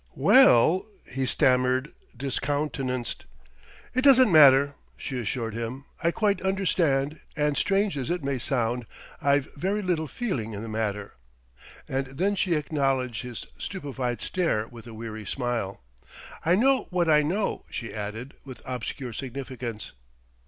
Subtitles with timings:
[0.15, 3.27] "Wel l" he stammered, discountenanced.
[3.93, 5.85] "It doesn't matter," she assured him.
[6.01, 8.87] "I quite understand, and strange as it may sound,
[9.21, 11.13] I've very little feeling in the matter."
[11.87, 15.83] And then she acknowledged his stupefied stare with a weary smile.
[16.43, 19.91] "I know what I know," she added, with obscure significance....